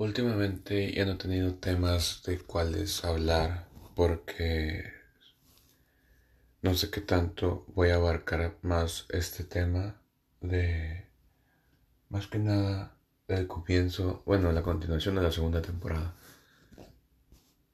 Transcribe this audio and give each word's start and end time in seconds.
Últimamente 0.00 0.94
ya 0.94 1.04
no 1.04 1.12
he 1.12 1.16
tenido 1.16 1.56
temas 1.56 2.22
de 2.24 2.38
cuáles 2.38 3.04
hablar 3.04 3.68
porque 3.94 4.94
no 6.62 6.72
sé 6.72 6.90
qué 6.90 7.02
tanto 7.02 7.66
voy 7.74 7.90
a 7.90 7.96
abarcar 7.96 8.56
más 8.62 9.04
este 9.10 9.44
tema 9.44 10.00
de 10.40 11.06
más 12.08 12.28
que 12.28 12.38
nada 12.38 12.96
del 13.28 13.46
comienzo, 13.46 14.22
bueno, 14.24 14.50
la 14.52 14.62
continuación 14.62 15.16
de 15.16 15.22
la 15.22 15.32
segunda 15.32 15.60
temporada. 15.60 16.14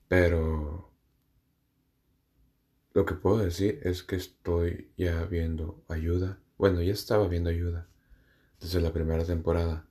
Pero 0.08 0.90
lo 2.92 3.06
que 3.06 3.14
puedo 3.14 3.38
decir 3.38 3.78
es 3.84 4.02
que 4.02 4.16
estoy 4.16 4.90
ya 4.96 5.26
viendo 5.26 5.84
ayuda. 5.86 6.40
Bueno, 6.58 6.82
ya 6.82 6.92
estaba 6.92 7.28
viendo 7.28 7.50
ayuda 7.50 7.86
desde 8.58 8.80
la 8.80 8.92
primera 8.92 9.24
temporada 9.24 9.86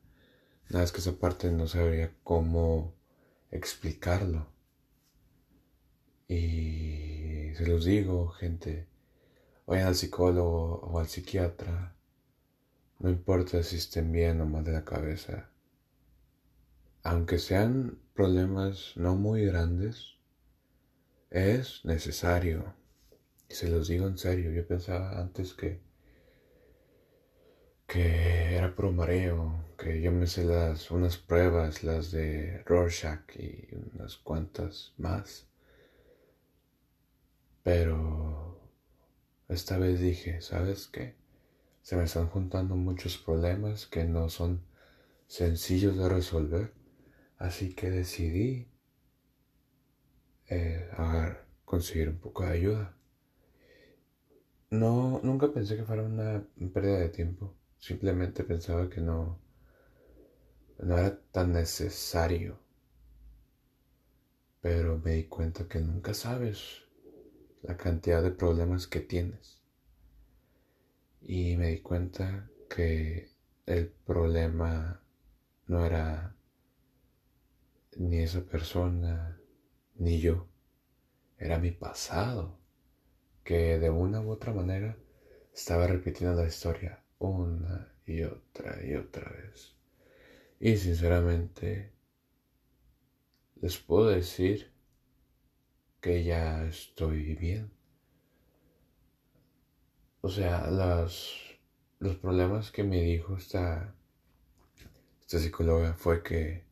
Nada 0.70 0.84
es 0.84 0.92
que 0.92 1.00
esa 1.00 1.14
parte 1.14 1.52
no 1.52 1.68
sabría 1.68 2.12
cómo 2.24 2.94
explicarlo. 3.52 4.48
Y 6.28 7.54
se 7.56 7.68
los 7.68 7.86
digo, 7.86 8.30
gente, 8.30 8.88
vayan 9.68 9.88
al 9.88 9.96
psicólogo 9.96 10.80
o 10.82 11.00
al 11.00 11.08
psiquiatra. 11.08 11.96
No 13.00 13.10
importa 13.10 13.62
si 13.62 13.76
estén 13.76 14.12
bien 14.12 14.42
o 14.42 14.46
mal 14.46 14.64
de 14.64 14.72
la 14.72 14.84
cabeza. 14.84 15.50
Aunque 17.04 17.38
sean 17.38 18.00
problemas 18.16 18.94
no 18.96 19.16
muy 19.16 19.46
grandes, 19.46 20.16
es 21.30 21.86
necesario. 21.86 22.74
Y 23.48 23.54
se 23.54 23.70
los 23.70 23.88
digo 23.88 24.08
en 24.08 24.18
serio, 24.18 24.52
yo 24.52 24.66
pensaba 24.66 25.20
antes 25.20 25.54
que 25.54 25.80
que 27.88 28.56
era 28.56 28.76
pro 28.76 28.92
mareo, 28.92 29.66
que 29.78 30.02
yo 30.02 30.12
me 30.12 30.28
sé 30.28 30.44
las 30.46 30.92
unas 30.92 31.18
pruebas, 31.18 31.84
las 31.84 32.12
de 32.12 32.64
Rorschach 32.66 33.36
y 33.36 33.68
unas 33.94 34.18
cuantas 34.18 34.94
más. 34.98 35.48
Pero 37.64 38.60
esta 39.50 39.78
vez 39.78 40.00
dije, 40.00 40.42
¿sabes 40.42 40.88
qué? 40.88 41.16
Se 41.82 41.96
me 41.96 42.04
están 42.04 42.28
juntando 42.30 42.76
muchos 42.76 43.18
problemas 43.18 43.86
que 43.86 44.04
no 44.06 44.30
son 44.30 44.62
sencillos 45.28 45.98
de 45.98 46.10
resolver, 46.10 46.74
así 47.38 47.74
que 47.76 47.90
decidí 47.92 48.68
eh, 50.48 50.90
conseguir 51.66 52.10
un 52.10 52.18
poco 52.18 52.44
de 52.44 52.52
ayuda. 52.52 52.96
No, 54.72 55.20
nunca 55.24 55.52
pensé 55.54 55.76
que 55.78 55.84
fuera 55.84 56.04
una 56.04 56.44
pérdida 56.74 57.00
de 57.00 57.10
tiempo 57.10 57.54
Simplemente 57.86 58.44
pensaba 58.44 58.90
que 58.90 59.00
no, 59.00 59.38
no 60.80 60.98
era 60.98 61.22
tan 61.32 61.54
necesario. 61.54 62.58
Pero 64.60 64.98
me 64.98 65.12
di 65.12 65.26
cuenta 65.26 65.68
que 65.68 65.80
nunca 65.82 66.16
sabes 66.16 66.82
la 67.62 67.78
cantidad 67.78 68.24
de 68.24 68.32
problemas 68.32 68.88
que 68.88 69.02
tienes. 69.02 69.62
Y 71.22 71.58
me 71.58 71.68
di 71.68 71.82
cuenta 71.82 72.50
que 72.68 73.30
el 73.68 73.90
problema 73.90 75.00
no 75.68 75.86
era 75.86 76.36
ni 77.98 78.18
esa 78.18 78.42
persona, 78.42 79.40
ni 79.94 80.20
yo. 80.20 80.48
Era 81.38 81.60
mi 81.60 81.70
pasado, 81.70 82.58
que 83.44 83.78
de 83.78 83.92
una 83.92 84.22
u 84.22 84.32
otra 84.32 84.54
manera 84.56 84.98
estaba 85.54 85.86
repitiendo 85.86 86.42
la 86.42 86.48
historia 86.48 87.05
una 87.20 87.94
y 88.06 88.24
otra 88.24 88.86
y 88.86 88.96
otra 88.96 89.30
vez. 89.32 89.76
Y 90.60 90.78
sinceramente, 90.78 91.92
les 93.62 93.78
puedo 93.78 94.10
decir 94.10 94.72
que 96.02 96.24
ya 96.24 96.66
estoy 96.66 97.36
bien. 97.36 97.72
O 100.22 100.30
sea, 100.30 100.70
los 100.70 102.16
problemas 102.18 102.72
que 102.72 102.84
me 102.84 103.02
dijo 103.02 103.38
esta, 103.38 103.96
esta 105.22 105.40
psicóloga 105.40 105.94
fue 105.94 106.24
que 106.24 106.64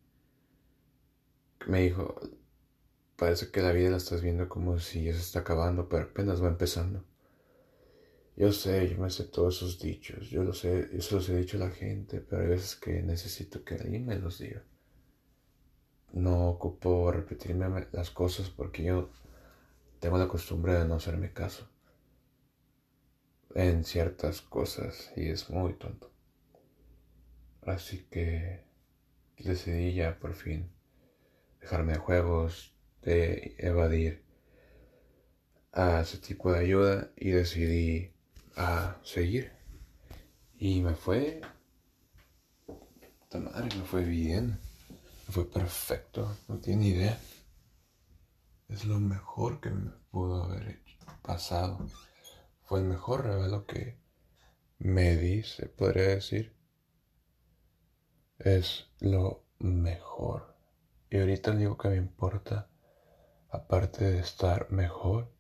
me 1.68 1.82
dijo, 1.82 2.20
parece 3.16 3.52
que 3.52 3.62
la 3.62 3.72
vida 3.72 3.90
la 3.90 3.98
estás 3.98 4.22
viendo 4.22 4.50
como 4.50 4.80
si 4.80 5.06
ya 5.06 5.14
se 5.14 5.20
está 5.20 5.40
acabando, 5.40 5.88
pero 5.90 6.04
apenas 6.04 6.44
va 6.44 6.48
empezando. 6.48 7.04
Yo 8.36 8.52
sé, 8.52 8.90
yo 8.90 8.98
me 8.98 9.10
sé 9.10 9.26
todos 9.26 9.58
esos 9.58 9.80
dichos, 9.80 10.30
yo 10.30 10.44
lo 10.44 10.54
sé, 10.54 10.90
yo 10.94 11.02
se 11.02 11.16
los 11.16 11.30
he 11.30 11.38
dicho 11.38 11.58
a 11.58 11.62
la 11.62 11.70
gente, 11.70 12.20
pero 12.20 12.42
hay 12.42 12.48
veces 12.50 12.76
que 12.76 13.02
necesito 13.04 13.64
que 13.64 13.76
alguien 13.76 14.06
me 14.06 14.18
los 14.18 14.40
diga. 14.40 14.64
No 16.14 16.50
ocupo 16.50 17.12
repetirme 17.12 17.88
las 17.92 18.10
cosas 18.12 18.50
porque 18.50 18.84
yo 18.84 19.10
tengo 20.00 20.18
la 20.18 20.28
costumbre 20.28 20.74
de 20.74 20.86
no 20.86 20.96
hacerme 20.96 21.34
caso 21.34 21.68
en 23.56 23.84
ciertas 23.84 24.42
cosas 24.42 25.12
y 25.16 25.30
es 25.30 25.50
muy 25.50 25.74
tonto. 25.74 26.12
Así 27.62 28.06
que 28.10 28.64
decidí 29.38 29.94
ya 29.94 30.20
por 30.20 30.34
fin 30.34 30.70
dejarme 31.62 31.94
de 31.94 32.00
juegos, 32.00 32.76
de 33.02 33.56
evadir 33.58 34.24
a 35.72 36.02
ese 36.02 36.18
tipo 36.20 36.52
de 36.52 36.60
ayuda 36.60 37.12
y 37.16 37.32
decidí 37.32 38.13
a 38.56 38.98
seguir. 39.04 39.52
Y 40.58 40.82
me 40.82 40.96
fue... 40.96 41.42
Puta 42.66 43.40
madre, 43.40 43.76
me 43.76 43.84
fue 43.84 44.04
bien. 44.04 44.60
Me 45.28 45.34
fue 45.34 45.50
perfecto. 45.50 46.38
No 46.48 46.60
tiene 46.60 46.88
idea. 46.88 47.20
Es 48.70 48.86
lo 48.86 49.00
mejor 49.00 49.60
que 49.60 49.70
me 49.70 49.92
pudo 50.12 50.44
haber 50.44 50.68
hecho, 50.70 50.98
pasado. 51.22 51.86
Fue 52.64 52.80
el 52.80 52.86
mejor 52.86 53.26
regalo 53.26 53.66
que 53.66 54.00
me 54.80 55.16
di, 55.16 55.44
se 55.44 55.68
podría 55.68 56.10
decir. 56.10 56.56
Es 58.40 58.88
lo 59.00 59.46
mejor. 59.60 60.58
Y 61.10 61.20
ahorita 61.20 61.52
lo 61.52 61.58
único 61.58 61.78
que 61.78 61.90
me 61.90 61.98
importa, 61.98 62.70
aparte 63.50 64.10
de 64.10 64.20
estar 64.20 64.72
mejor, 64.72 65.32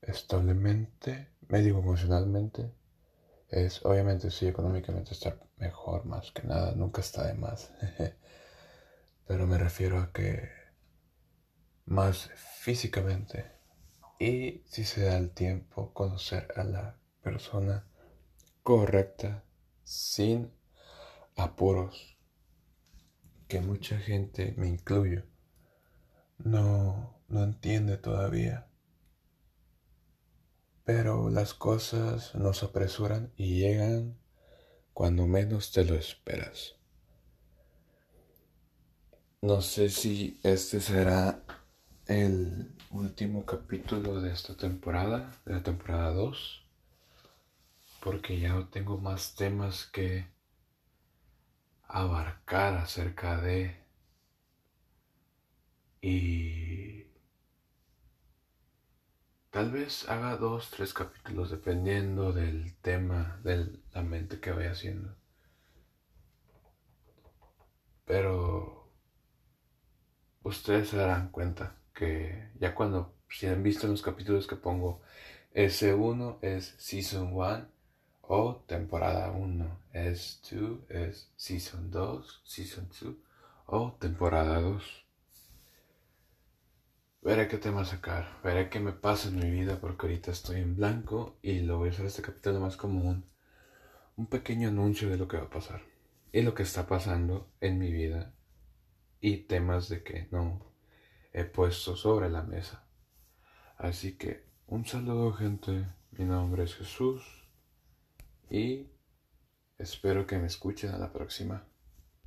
establemente 0.00 1.28
médico 1.50 1.80
emocionalmente 1.80 2.72
es 3.48 3.84
obviamente 3.84 4.30
sí 4.30 4.46
económicamente 4.46 5.12
estar 5.12 5.38
mejor 5.56 6.06
más 6.06 6.30
que 6.30 6.44
nada, 6.44 6.72
nunca 6.72 7.00
está 7.00 7.26
de 7.26 7.34
más. 7.34 7.72
Pero 9.26 9.46
me 9.46 9.58
refiero 9.58 9.98
a 10.00 10.12
que 10.12 10.48
más 11.84 12.30
físicamente 12.36 13.50
y 14.18 14.62
si 14.66 14.84
se 14.84 15.04
da 15.04 15.16
el 15.16 15.30
tiempo 15.30 15.92
conocer 15.92 16.48
a 16.56 16.62
la 16.62 16.96
persona 17.22 17.84
correcta 18.62 19.42
sin 19.82 20.52
apuros 21.36 22.16
que 23.48 23.60
mucha 23.60 23.98
gente 23.98 24.54
me 24.56 24.68
incluyo 24.68 25.24
no 26.38 27.18
no 27.28 27.42
entiende 27.42 27.96
todavía 27.96 28.69
pero 30.84 31.30
las 31.30 31.54
cosas 31.54 32.34
nos 32.34 32.62
apresuran 32.62 33.32
y 33.36 33.60
llegan 33.60 34.18
cuando 34.92 35.26
menos 35.26 35.72
te 35.72 35.84
lo 35.84 35.94
esperas. 35.94 36.76
No 39.42 39.62
sé 39.62 39.88
si 39.88 40.38
este 40.42 40.80
será 40.80 41.42
el 42.06 42.74
último 42.90 43.46
capítulo 43.46 44.20
de 44.20 44.32
esta 44.32 44.56
temporada, 44.56 45.30
de 45.46 45.54
la 45.54 45.62
temporada 45.62 46.12
2, 46.12 46.66
porque 48.02 48.38
ya 48.40 48.50
no 48.50 48.68
tengo 48.68 48.98
más 48.98 49.34
temas 49.34 49.86
que 49.86 50.26
abarcar 51.88 52.74
acerca 52.74 53.40
de 53.40 53.80
y 56.02 56.69
Tal 59.50 59.72
vez 59.72 60.08
haga 60.08 60.36
dos, 60.36 60.70
tres 60.70 60.94
capítulos 60.94 61.50
dependiendo 61.50 62.32
del 62.32 62.76
tema, 62.82 63.40
de 63.42 63.80
la 63.92 64.02
mente 64.02 64.38
que 64.38 64.52
vaya 64.52 64.70
haciendo. 64.70 65.16
Pero 68.04 68.88
ustedes 70.44 70.90
se 70.90 70.98
darán 70.98 71.30
cuenta 71.30 71.76
que 71.92 72.52
ya 72.60 72.76
cuando, 72.76 73.16
si 73.28 73.46
han 73.48 73.64
visto 73.64 73.88
los 73.88 74.02
capítulos 74.02 74.46
que 74.46 74.54
pongo, 74.54 75.02
S1 75.52 76.38
es 76.42 76.76
Season 76.78 77.32
1 77.32 77.68
o 78.22 78.64
temporada 78.68 79.32
1, 79.32 79.80
S2 79.92 80.88
es 80.90 81.32
Season 81.34 81.90
2, 81.90 82.42
Season 82.44 82.88
2 82.88 83.16
o 83.66 83.96
temporada 83.98 84.60
2. 84.60 85.09
Veré 87.22 87.48
qué 87.48 87.58
tema 87.58 87.84
sacar, 87.84 88.40
veré 88.42 88.70
qué 88.70 88.80
me 88.80 88.92
pasa 88.92 89.28
en 89.28 89.38
mi 89.38 89.50
vida 89.50 89.78
porque 89.78 90.06
ahorita 90.06 90.30
estoy 90.30 90.62
en 90.62 90.74
blanco 90.74 91.36
y 91.42 91.60
lo 91.60 91.76
voy 91.76 91.90
a 91.90 91.92
usar 91.92 92.06
este 92.06 92.22
capítulo 92.22 92.60
más 92.60 92.78
como 92.78 93.06
un, 93.06 93.26
un 94.16 94.26
pequeño 94.26 94.68
anuncio 94.68 95.10
de 95.10 95.18
lo 95.18 95.28
que 95.28 95.36
va 95.36 95.42
a 95.42 95.50
pasar 95.50 95.82
y 96.32 96.40
lo 96.40 96.54
que 96.54 96.62
está 96.62 96.86
pasando 96.86 97.52
en 97.60 97.78
mi 97.78 97.92
vida 97.92 98.32
y 99.20 99.36
temas 99.36 99.90
de 99.90 100.02
que 100.02 100.28
no 100.30 100.72
he 101.34 101.44
puesto 101.44 101.94
sobre 101.94 102.30
la 102.30 102.42
mesa. 102.42 102.86
Así 103.76 104.16
que 104.16 104.46
un 104.66 104.86
saludo 104.86 105.34
gente, 105.34 105.88
mi 106.12 106.24
nombre 106.24 106.64
es 106.64 106.74
Jesús 106.74 107.22
y 108.48 108.86
espero 109.76 110.26
que 110.26 110.38
me 110.38 110.46
escuchen 110.46 110.92
a 110.92 110.98
la 110.98 111.12
próxima. 111.12 111.69